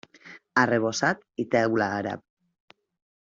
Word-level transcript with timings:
Arrebossat 0.61 1.21
i 1.43 1.47
teula 1.57 1.91
àrab. 1.99 2.25